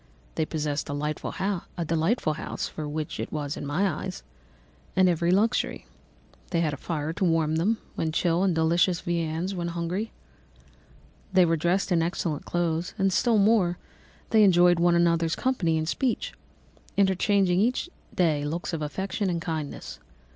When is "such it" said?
2.91-3.31